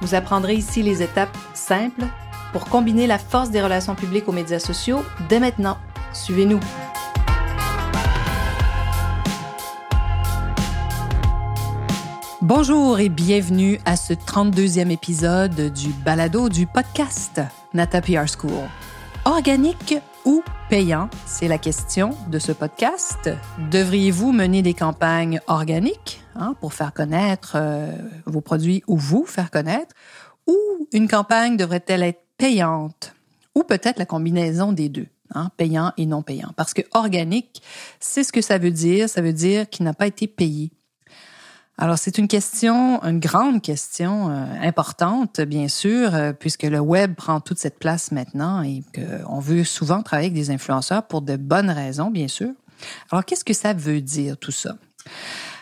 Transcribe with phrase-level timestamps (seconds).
[0.00, 2.04] Vous apprendrez ici les étapes simples
[2.52, 5.78] pour combiner la force des relations publiques aux médias sociaux dès maintenant.
[6.12, 6.60] Suivez-nous.
[12.42, 17.40] Bonjour et bienvenue à ce 32e épisode du balado du podcast
[17.74, 18.68] Nata PR School.
[19.24, 23.30] Organique ou payant, c'est la question de ce podcast.
[23.70, 26.25] Devriez-vous mener des campagnes organiques?
[26.38, 27.92] Hein, pour faire connaître euh,
[28.26, 29.94] vos produits ou vous faire connaître,
[30.46, 30.56] ou
[30.92, 33.14] une campagne devrait-elle être payante,
[33.54, 36.52] ou peut-être la combinaison des deux, hein, payant et non payant.
[36.56, 37.62] Parce que organique,
[38.00, 39.08] c'est ce que ça veut dire.
[39.08, 40.70] Ça veut dire qu'il n'a pas été payé.
[41.78, 47.14] Alors, c'est une question, une grande question euh, importante, bien sûr, euh, puisque le web
[47.14, 51.36] prend toute cette place maintenant et qu'on veut souvent travailler avec des influenceurs pour de
[51.36, 52.48] bonnes raisons, bien sûr.
[53.10, 54.76] Alors, qu'est-ce que ça veut dire, tout ça?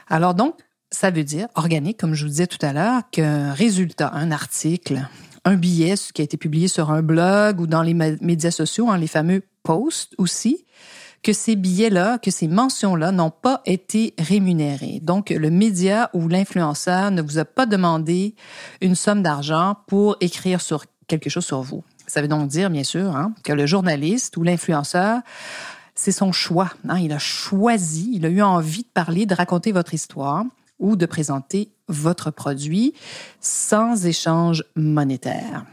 [0.09, 0.57] Alors, donc,
[0.91, 5.07] ça veut dire, organique, comme je vous disais tout à l'heure, qu'un résultat, un article,
[5.45, 8.99] un billet qui a été publié sur un blog ou dans les médias sociaux, hein,
[8.99, 10.65] les fameux posts aussi,
[11.23, 15.01] que ces billets-là, que ces mentions-là n'ont pas été rémunérés.
[15.03, 18.35] Donc, le média ou l'influenceur ne vous a pas demandé
[18.81, 21.83] une somme d'argent pour écrire sur quelque chose sur vous.
[22.07, 25.21] Ça veut donc dire, bien sûr, hein, que le journaliste ou l'influenceur,
[25.95, 26.73] c'est son choix.
[26.89, 26.99] Hein.
[26.99, 30.45] il a choisi, il a eu envie de parler, de raconter votre histoire
[30.79, 32.95] ou de présenter votre produit
[33.41, 35.65] sans échange monétaire.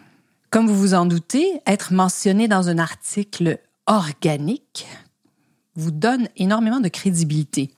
[0.50, 4.88] Comme vous vous en doutez, être mentionné dans un article organique
[5.76, 7.74] vous donne énormément de crédibilité.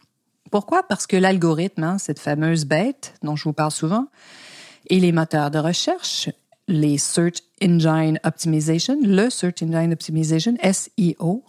[0.52, 0.84] Pourquoi?
[0.84, 4.08] Parce que l'algorithme, hein, cette fameuse bête dont je vous parle souvent,
[4.90, 6.30] et les moteurs de recherche,
[6.68, 11.44] les Search Engine Optimization, le Search Engine Optimization, SEO,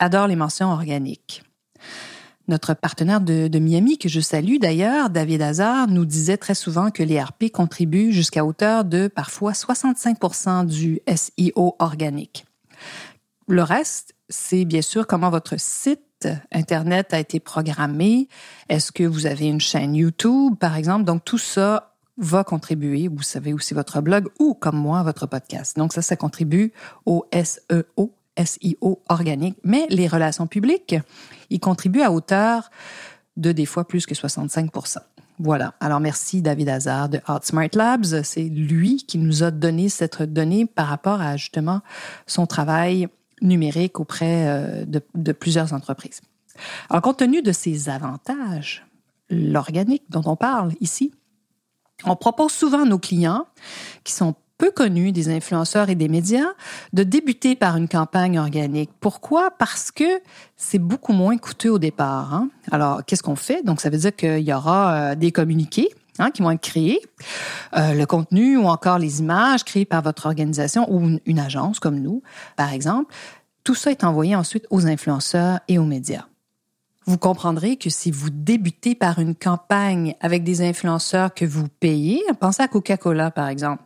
[0.00, 1.44] adorent les mentions organiques.
[2.48, 6.90] Notre partenaire de, de, Miami, que je salue d'ailleurs, David Hazard, nous disait très souvent
[6.90, 12.44] que les RP contribuent jusqu'à hauteur de parfois 65% du SEO organique.
[13.46, 16.00] Le reste, c'est bien sûr comment votre site
[16.52, 18.28] Internet a été programmé.
[18.68, 21.04] Est-ce que vous avez une chaîne YouTube, par exemple?
[21.04, 23.08] Donc, tout ça va contribuer.
[23.08, 25.76] Vous savez aussi votre blog ou, comme moi, votre podcast.
[25.76, 26.72] Donc, ça, ça contribue
[27.06, 28.12] au SEO,
[28.44, 29.56] SEO organique.
[29.64, 30.96] Mais les relations publiques,
[31.50, 32.70] ils contribuent à hauteur
[33.36, 34.98] de des fois plus que 65%
[35.40, 35.72] voilà.
[35.80, 38.22] Alors, merci David Hazard de Smart Labs.
[38.22, 41.80] C'est lui qui nous a donné cette donnée par rapport à justement
[42.26, 43.08] son travail
[43.40, 46.20] numérique auprès euh, de, plusieurs entreprises.
[46.90, 48.84] Alors, compte tenu de ces avantages,
[49.30, 51.10] l'organique dont on parle ici,
[52.04, 53.46] on propose souvent à nos clients,
[54.04, 56.50] qui sont peu connus des influenceurs et des médias,
[56.92, 58.90] de débuter par une campagne organique.
[59.00, 59.50] Pourquoi?
[59.58, 60.20] Parce que
[60.56, 62.34] c'est beaucoup moins coûteux au départ.
[62.34, 62.50] Hein.
[62.70, 63.64] Alors, qu'est-ce qu'on fait?
[63.64, 65.88] Donc, ça veut dire qu'il y aura euh, des communiqués
[66.18, 67.00] Hein, qui vont être créés,
[67.78, 71.98] euh, le contenu ou encore les images créées par votre organisation ou une agence comme
[71.98, 72.22] nous,
[72.56, 73.14] par exemple.
[73.64, 76.26] Tout ça est envoyé ensuite aux influenceurs et aux médias.
[77.10, 82.22] Vous comprendrez que si vous débutez par une campagne avec des influenceurs que vous payez,
[82.38, 83.82] pensez à Coca-Cola par exemple,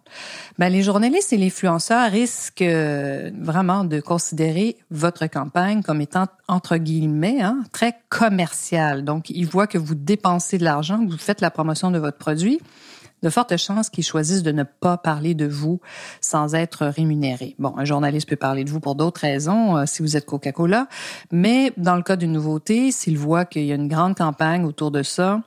[0.59, 6.27] ben, les journalistes et les influenceurs risquent euh, vraiment de considérer votre campagne comme étant
[6.49, 9.07] entre guillemets hein, très commerciale.
[9.07, 12.19] Donc ils voient que vous dépensez de l'argent, que vous faites la promotion de votre
[12.19, 12.61] produit
[13.25, 15.81] de fortes chances qu'ils choisissent de ne pas parler de vous
[16.21, 17.57] sans être rémunéré.
[17.59, 20.89] Bon, un journaliste peut parler de vous pour d'autres raisons, euh, si vous êtes Coca-Cola,
[21.33, 24.91] mais dans le cas d'une nouveauté, s'il voit qu'il y a une grande campagne autour
[24.91, 25.41] de ça,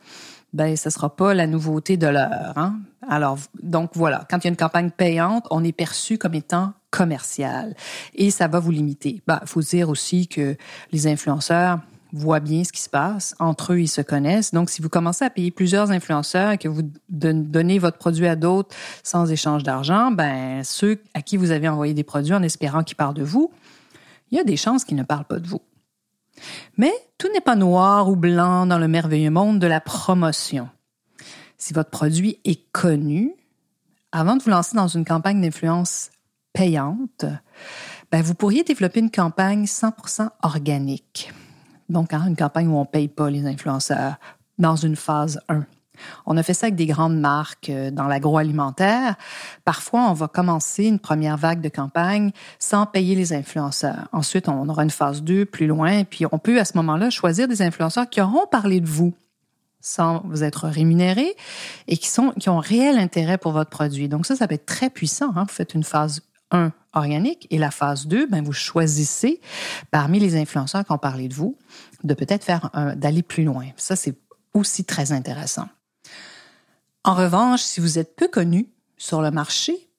[0.53, 2.53] ben ce sera pas la nouveauté de l'heure.
[2.56, 2.79] Hein?
[3.07, 6.74] Alors donc voilà, quand il y a une campagne payante, on est perçu comme étant
[6.89, 7.75] commercial
[8.15, 9.21] et ça va vous limiter.
[9.27, 10.56] Ben, faut dire aussi que
[10.91, 11.79] les influenceurs
[12.17, 13.35] voient bien ce qui se passe.
[13.39, 14.53] Entre eux, ils se connaissent.
[14.53, 18.35] Donc, si vous commencez à payer plusieurs influenceurs et que vous donnez votre produit à
[18.35, 22.83] d'autres sans échange d'argent, ben, ceux à qui vous avez envoyé des produits en espérant
[22.83, 23.51] qu'ils parlent de vous,
[24.31, 25.61] il y a des chances qu'ils ne parlent pas de vous.
[26.77, 30.69] Mais tout n'est pas noir ou blanc dans le merveilleux monde de la promotion.
[31.57, 33.33] Si votre produit est connu,
[34.11, 36.11] avant de vous lancer dans une campagne d'influence
[36.53, 37.25] payante,
[38.11, 41.31] ben vous pourriez développer une campagne 100% organique
[41.89, 44.16] donc hein, une campagne où on ne paye pas les influenceurs
[44.57, 45.66] dans une phase 1.
[46.25, 49.16] On a fait ça avec des grandes marques euh, dans l'agroalimentaire.
[49.66, 54.07] Parfois, on va commencer une première vague de campagne sans payer les influenceurs.
[54.12, 57.48] Ensuite, on aura une phase 2 plus loin, puis on peut à ce moment-là choisir
[57.48, 59.13] des influenceurs qui auront parlé de vous
[59.80, 61.36] sans vous être rémunérés
[61.88, 64.10] et qui, sont, qui ont réel intérêt pour votre produit.
[64.10, 65.31] Donc ça, ça peut être très puissant.
[65.36, 65.45] Hein.
[65.48, 69.39] Vous faites une phase 1 organique et la phase 2, ben, vous choisissez
[69.91, 71.57] parmi les influenceurs qui ont parlé de vous
[72.03, 73.65] de peut-être faire d'aller plus loin.
[73.75, 74.15] Ça, c'est
[74.53, 75.67] aussi très intéressant.
[77.03, 78.67] En revanche, si vous êtes peu connu
[78.97, 79.89] sur le marché,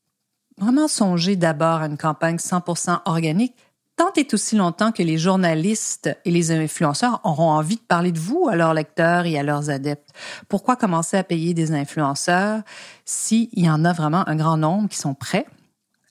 [0.59, 3.55] vraiment songez d'abord à une campagne 100% organique
[3.97, 8.19] tant et aussi longtemps que les journalistes et les influenceurs auront envie de parler de
[8.19, 10.11] vous à leurs lecteurs et à leurs adeptes.
[10.49, 12.63] Pourquoi commencer à payer des influenceurs
[13.05, 15.47] s'il y en a vraiment un grand nombre qui sont prêts?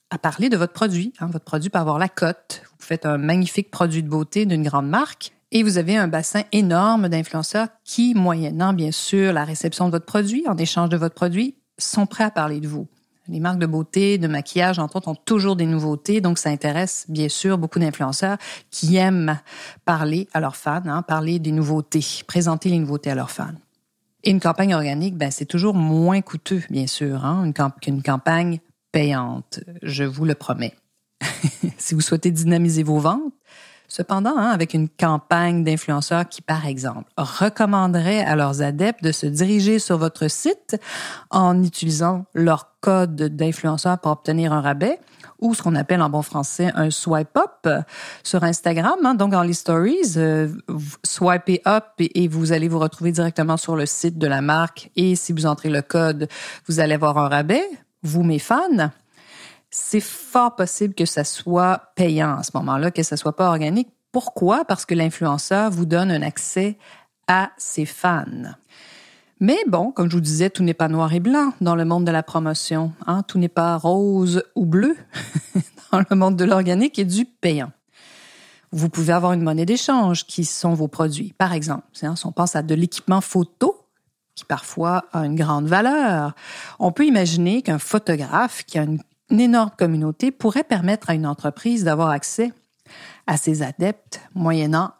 [0.09, 1.13] À parler de votre produit?
[1.19, 1.27] Hein?
[1.27, 2.61] Votre produit peut avoir la cote.
[2.79, 6.43] Vous faites un magnifique produit de beauté d'une grande marque et vous avez un bassin
[6.51, 11.15] énorme d'influenceurs qui, moyennant bien sûr la réception de votre produit, en échange de votre
[11.15, 12.87] produit, sont prêts à parler de vous.
[13.29, 17.05] Les marques de beauté, de maquillage, entre autres, ont toujours des nouveautés, donc ça intéresse
[17.09, 18.37] bien sûr beaucoup d'influenceurs
[18.71, 19.39] qui aiment
[19.83, 23.51] parler à leurs fans, hein, parler des nouveautés, présenter les nouveautés à leurs fans.
[24.23, 27.51] Et une campagne organique, ben, c'est toujours moins coûteux, bien sûr, hein,
[27.81, 28.59] qu'une campagne
[28.91, 30.75] payante, je vous le promets.
[31.77, 33.33] si vous souhaitez dynamiser vos ventes,
[33.89, 39.25] Cependant, hein, avec une campagne d'influenceurs qui, par exemple, recommanderait à leurs adeptes de se
[39.25, 40.77] diriger sur votre site
[41.29, 44.99] en utilisant leur code d'influenceur pour obtenir un rabais,
[45.39, 47.85] ou ce qu'on appelle en bon français un swipe up
[48.23, 48.97] sur Instagram.
[49.05, 50.49] Hein, donc, dans les stories, euh,
[51.03, 54.91] swipez up et, vous allez vous retrouver directement sur le site de la marque.
[54.97, 56.27] Et si vous entrez le code,
[56.67, 57.63] vous allez avoir un rabais.
[58.03, 58.91] Vous, mes fans
[59.69, 63.89] c'est fort possible que ça soit payant à ce moment-là, que ça soit pas organique.
[64.11, 64.65] Pourquoi?
[64.65, 66.77] Parce que l'influenceur vous donne un accès
[67.27, 68.53] à ses fans.
[69.39, 72.05] Mais bon, comme je vous disais, tout n'est pas noir et blanc dans le monde
[72.05, 72.93] de la promotion.
[73.05, 73.23] Hein?
[73.23, 74.95] Tout n'est pas rose ou bleu
[75.91, 77.71] dans le monde de l'organique et du payant.
[78.71, 81.33] Vous pouvez avoir une monnaie d'échange qui sont vos produits.
[81.37, 83.86] Par exemple, hein, si on pense à de l'équipement photo,
[84.37, 86.33] qui parfois a une grande valeur,
[86.79, 89.01] on peut imaginer qu'un photographe qui a une
[89.41, 92.53] énorme communauté pourrait permettre à une entreprise d'avoir accès
[93.25, 94.91] à ses adeptes moyennant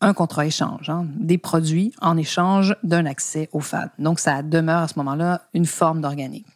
[0.00, 3.90] un contrat-échange, hein, des produits en échange d'un accès aux fans.
[3.98, 6.46] Donc, ça demeure à ce moment-là une forme d'organique.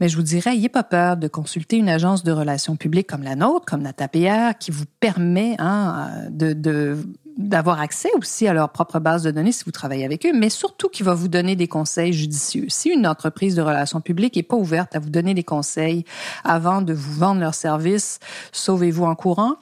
[0.00, 3.22] Mais je vous dirais, n'ayez pas peur de consulter une agence de relations publiques comme
[3.22, 6.98] la nôtre, comme NataPR, qui vous permet hein, de, de
[7.36, 10.48] d'avoir accès aussi à leur propre base de données si vous travaillez avec eux, mais
[10.48, 12.66] surtout qui va vous donner des conseils judicieux.
[12.68, 16.04] Si une entreprise de relations publiques n'est pas ouverte à vous donner des conseils
[16.44, 18.18] avant de vous vendre leurs services,
[18.52, 19.56] sauvez-vous en courant.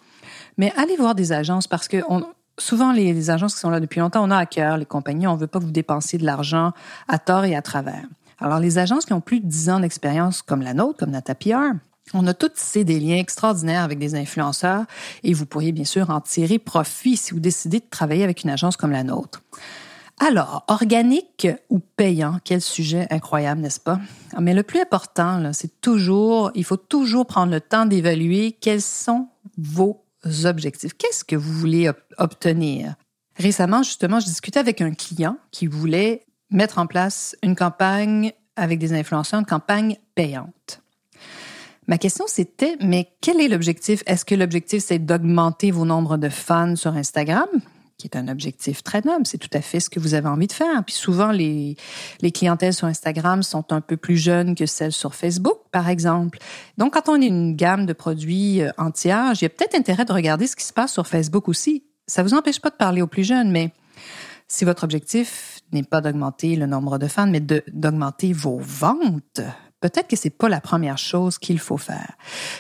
[0.57, 1.97] Mais allez voir des agences parce que
[2.59, 5.35] souvent les, agences qui sont là depuis longtemps, on a à cœur les compagnies, on
[5.35, 6.73] veut pas vous dépensiez de l'argent
[7.09, 8.05] à tort et à travers.
[8.39, 11.73] Alors les agences qui ont plus de 10 ans d'expérience comme la nôtre, comme NataPR,
[12.13, 14.85] on a tous ces des liens extraordinaires avec des influenceurs
[15.23, 18.51] et vous pourriez bien sûr en tirer profit si vous décidez de travailler avec une
[18.51, 19.43] agence comme la nôtre.
[20.21, 23.99] Alors, organique ou payant, quel sujet incroyable, n'est-ce pas?
[24.39, 29.29] Mais le plus important, c'est toujours, il faut toujours prendre le temps d'évaluer quels sont
[29.59, 30.05] vos
[30.45, 30.93] objectifs.
[30.97, 32.95] Qu'est-ce que vous voulez obtenir?
[33.37, 38.79] Récemment, justement, je discutais avec un client qui voulait mettre en place une campagne avec
[38.79, 40.84] des influenceurs, une campagne payante.
[41.87, 44.03] Ma question, c'était, mais quel est l'objectif?
[44.07, 47.49] Est-ce que l'objectif, c'est d'augmenter vos nombres de fans sur Instagram?
[47.97, 50.47] qui est un objectif très noble, c'est tout à fait ce que vous avez envie
[50.47, 50.85] de faire.
[50.85, 51.77] Puis souvent, les,
[52.21, 56.39] les clientèles sur Instagram sont un peu plus jeunes que celles sur Facebook, par exemple.
[56.77, 60.47] Donc, quand on est une gamme de produits euh, entière, j'ai peut-être intérêt de regarder
[60.47, 61.85] ce qui se passe sur Facebook aussi.
[62.07, 63.73] Ça vous empêche pas de parler aux plus jeunes, mais
[64.49, 69.41] si votre objectif n'est pas d'augmenter le nombre de fans, mais d'augmenter vos ventes,
[69.85, 72.13] peut-être que c'est pas la première chose qu'il faut faire.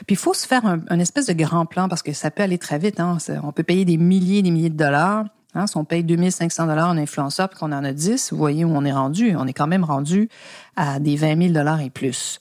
[0.06, 2.58] Puis il faut se faire un, espèce de grand plan parce que ça peut aller
[2.58, 3.00] très vite.
[3.00, 3.16] Hein.
[3.42, 5.24] On peut payer des milliers et des milliers de dollars.
[5.54, 5.66] Hein.
[5.66, 8.76] Si on paye 2500 dollars en influenceur puis qu'on en a 10, vous voyez où
[8.76, 9.34] on est rendu.
[9.38, 10.28] On est quand même rendu
[10.76, 12.40] à des 20 000 dollars et plus.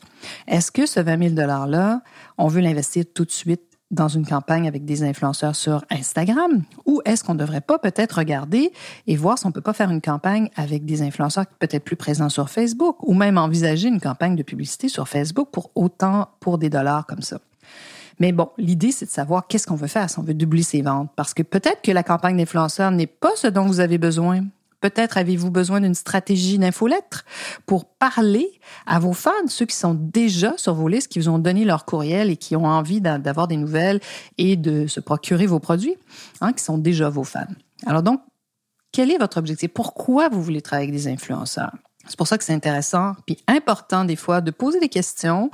[0.50, 2.02] Est-ce que ce 20 000 dollars-là,
[2.38, 6.64] on veut l'investir tout de suite dans une campagne avec des influenceurs sur Instagram?
[6.86, 8.72] Ou est-ce qu'on ne devrait pas peut-être regarder
[9.08, 12.30] et voir si on peut pas faire une campagne avec des influenceurs peut-être plus présents
[12.30, 16.70] sur Facebook ou même envisager une campagne de publicité sur Facebook pour autant pour des
[16.70, 17.40] dollars comme ça?
[18.20, 20.82] Mais bon, l'idée, c'est de savoir qu'est-ce qu'on veut faire si on veut doubler ses
[20.82, 21.10] ventes.
[21.16, 24.42] Parce que peut-être que la campagne d'influenceurs n'est pas ce dont vous avez besoin.
[24.84, 27.24] Peut-être avez-vous besoin d'une stratégie d'infolettre
[27.66, 31.40] pour parler à vos fans, ceux qui sont déjà sur vos listes, qui vous ont
[31.40, 34.02] donné leur courriel et qui ont envie d'avoir des nouvelles
[34.38, 35.96] et de se procurer vos produits,
[36.42, 37.48] hein, qui sont déjà vos fans.
[37.86, 38.20] Alors donc,
[38.94, 39.72] Quel est votre objectif?
[39.74, 41.74] Pourquoi vous voulez travailler avec des influenceurs?
[42.08, 45.50] C'est pour ça que c'est intéressant, puis important des fois de poser des questions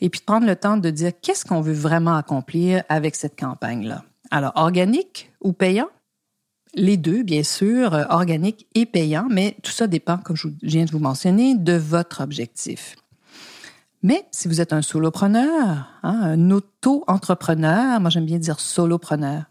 [0.00, 3.38] et puis de prendre le temps de dire qu'est-ce qu'on veut vraiment accomplir avec cette
[3.38, 4.04] campagne-là?
[4.30, 5.88] Alors, organique ou payant?
[6.74, 10.84] Les deux, bien sûr, euh, organique et payant, mais tout ça dépend, comme je viens
[10.84, 12.96] de vous mentionner, de votre objectif.
[14.02, 19.44] Mais si vous êtes un solopreneur, hein, un auto-entrepreneur, moi j'aime bien dire solopreneur,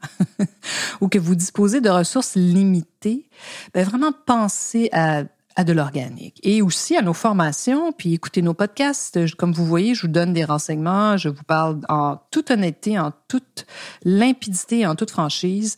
[1.01, 3.27] ou que vous disposez de ressources limitées,
[3.74, 5.24] ben vraiment pensez à
[5.57, 9.35] à de l'organique et aussi à nos formations, puis écoutez nos podcasts.
[9.35, 13.11] Comme vous voyez, je vous donne des renseignements, je vous parle en toute honnêteté, en
[13.27, 13.65] toute
[14.03, 15.75] limpidité, en toute franchise,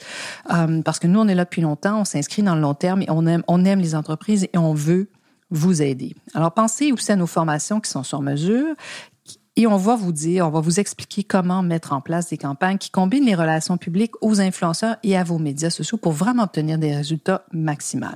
[0.52, 3.02] euh, parce que nous, on est là depuis longtemps, on s'inscrit dans le long terme
[3.02, 5.10] et on aime, on aime les entreprises et on veut
[5.50, 6.14] vous aider.
[6.34, 8.76] Alors, pensez aussi à nos formations qui sont sur mesure,
[9.56, 12.78] et on va vous dire, on va vous expliquer comment mettre en place des campagnes
[12.78, 16.78] qui combinent les relations publiques aux influenceurs et à vos médias sociaux pour vraiment obtenir
[16.78, 18.08] des résultats maximaux.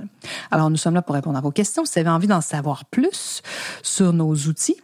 [0.52, 1.84] Alors, nous sommes là pour répondre à vos questions.
[1.86, 3.42] Si vous avez envie d'en savoir plus
[3.82, 4.78] sur nos outils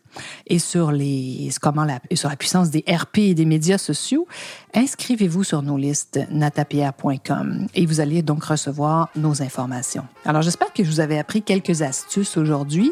[0.47, 4.27] et sur les, comment la, sur la puissance des RP et des médias sociaux,
[4.73, 10.05] inscrivez-vous sur nos listes natapierre.com et vous allez donc recevoir nos informations.
[10.25, 12.91] Alors, j'espère que je vous avais appris quelques astuces aujourd'hui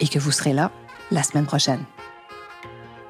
[0.00, 0.72] et que vous serez là
[1.12, 1.84] la semaine prochaine.